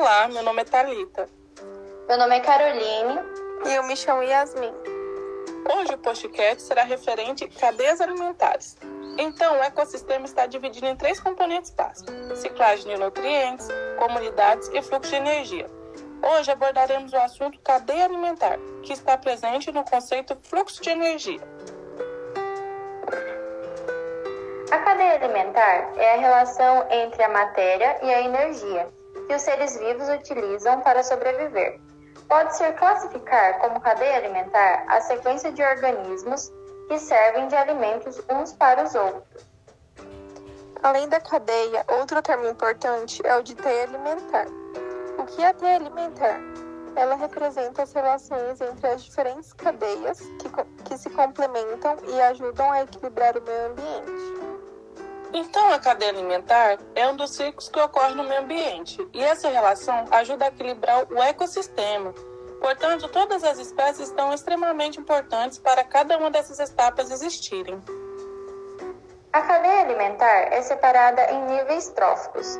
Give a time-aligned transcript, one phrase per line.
[0.00, 1.28] Olá, meu nome é Talita.
[2.08, 3.20] Meu nome é Caroline.
[3.66, 4.72] E eu me chamo Yasmin.
[5.76, 8.78] Hoje o podcast será referente a cadeias alimentares.
[9.18, 15.10] Então, o ecossistema está dividido em três componentes básicos: ciclagem de nutrientes, comunidades e fluxo
[15.10, 15.66] de energia.
[16.22, 21.42] Hoje abordaremos o assunto cadeia alimentar, que está presente no conceito fluxo de energia.
[24.70, 28.99] A cadeia alimentar é a relação entre a matéria e a energia
[29.30, 31.80] que os seres vivos utilizam para sobreviver.
[32.28, 36.52] Pode-se classificar como cadeia alimentar a sequência de organismos
[36.88, 39.46] que servem de alimentos uns para os outros.
[40.82, 44.48] Além da cadeia, outro termo importante é o de teia alimentar.
[45.16, 46.40] O que é a teia alimentar?
[46.96, 50.50] Ela representa as relações entre as diferentes cadeias que,
[50.86, 54.49] que se complementam e ajudam a equilibrar o meio ambiente.
[55.32, 59.48] Então, a cadeia alimentar é um dos ciclos que ocorre no meio ambiente, e essa
[59.48, 62.12] relação ajuda a equilibrar o ecossistema.
[62.60, 67.80] Portanto, todas as espécies estão extremamente importantes para cada uma dessas etapas existirem.
[69.32, 72.58] A cadeia alimentar é separada em níveis tróficos,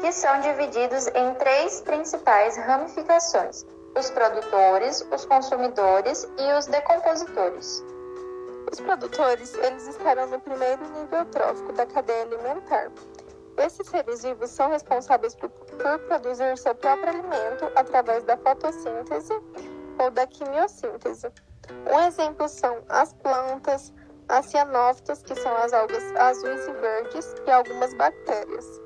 [0.00, 3.64] que são divididos em três principais ramificações:
[3.96, 7.84] os produtores, os consumidores e os decompositores.
[8.70, 12.90] Os produtores, eles estarão no primeiro nível trófico da cadeia alimentar.
[13.56, 19.34] Esses seres vivos são responsáveis por, por produzir seu próprio alimento através da fotossíntese
[19.98, 21.30] ou da quimiossíntese.
[21.92, 23.92] Um exemplo são as plantas,
[24.28, 28.80] as cianófitas, que são as algas azuis e verdes, e algumas bactérias.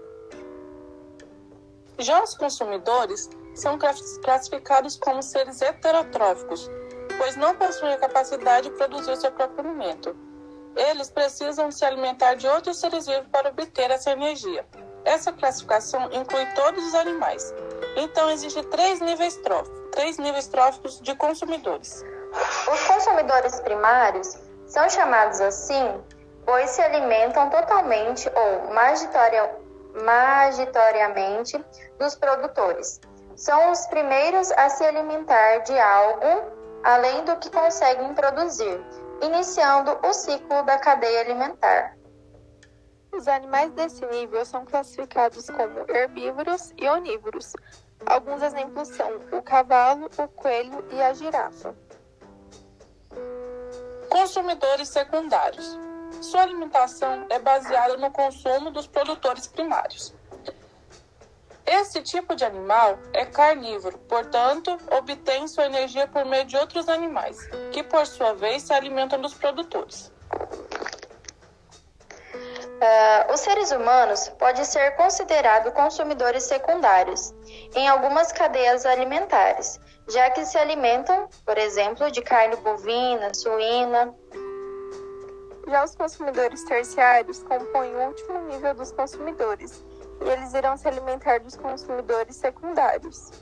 [1.98, 6.68] Já os consumidores são classificados como seres heterotróficos,
[7.18, 10.16] pois não possuem a capacidade de produzir seu próprio alimento.
[10.76, 14.66] Eles precisam se alimentar de outros seres vivos para obter essa energia.
[15.04, 17.54] Essa classificação inclui todos os animais.
[17.96, 22.04] Então, existem três níveis tróficos, três níveis tróficos de consumidores.
[22.72, 24.36] Os consumidores primários
[24.66, 26.02] são chamados assim
[26.44, 28.72] pois se alimentam totalmente ou
[30.02, 31.64] magitoriamente
[31.98, 33.00] dos produtores.
[33.36, 38.78] São os primeiros a se alimentar de algo além do que conseguem produzir,
[39.22, 41.96] iniciando o ciclo da cadeia alimentar.
[43.10, 47.54] Os animais desse nível são classificados como herbívoros e onívoros.
[48.04, 51.74] Alguns exemplos são o cavalo, o coelho e a girafa.
[54.10, 55.78] Consumidores secundários.
[56.20, 60.14] Sua alimentação é baseada no consumo dos produtores primários.
[61.66, 67.38] Esse tipo de animal é carnívoro, portanto, obtém sua energia por meio de outros animais,
[67.72, 70.12] que por sua vez se alimentam dos produtores.
[72.74, 77.32] Uh, os seres humanos podem ser considerados consumidores secundários
[77.74, 79.80] em algumas cadeias alimentares,
[80.10, 84.14] já que se alimentam, por exemplo, de carne bovina, suína.
[85.66, 89.82] Já os consumidores terciários compõem o último nível dos consumidores
[90.20, 93.32] e eles irão se alimentar dos consumidores secundários.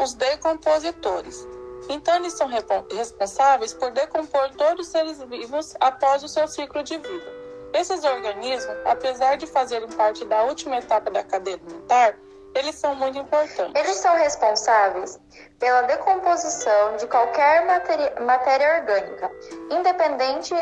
[0.00, 1.46] Os decompositores.
[1.88, 6.96] Então, eles são responsáveis por decompor todos os seres vivos após o seu ciclo de
[6.96, 7.32] vida.
[7.74, 12.16] Esses organismos, apesar de fazerem parte da última etapa da cadeia alimentar,
[12.54, 13.74] eles são muito importantes.
[13.74, 15.18] Eles são responsáveis
[15.58, 19.30] pela decomposição de qualquer matéria, matéria orgânica,
[19.70, 20.54] independente,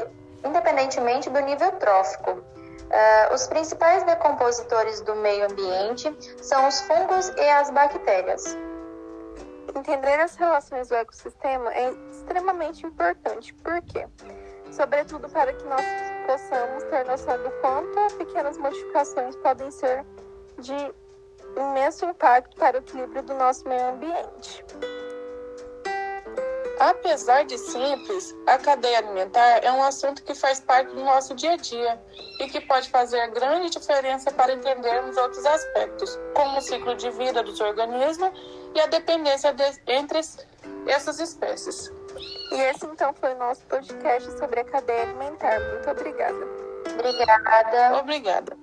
[0.42, 2.42] independentemente do nível trófico.
[2.92, 8.54] Uh, os principais decompositores do meio ambiente são os fungos e as bactérias.
[9.75, 14.06] Entender as relações do ecossistema é extremamente importante, por quê?
[14.70, 15.82] Sobretudo para que nós
[16.26, 20.04] possamos ter noção do quanto pequenas modificações podem ser
[20.58, 20.94] de
[21.56, 24.62] imenso impacto para o equilíbrio do nosso meio ambiente.
[26.78, 31.52] Apesar de simples, a cadeia alimentar é um assunto que faz parte do nosso dia
[31.52, 32.00] a dia
[32.40, 37.42] e que pode fazer grande diferença para entendermos outros aspectos, como o ciclo de vida
[37.42, 38.30] dos organismos
[38.74, 40.20] e a dependência de, entre
[40.86, 41.92] essas espécies.
[42.50, 45.58] E esse então foi o nosso podcast sobre a cadeia alimentar.
[45.60, 46.46] Muito obrigada.
[46.98, 47.98] Obrigada.
[47.98, 48.62] Obrigada.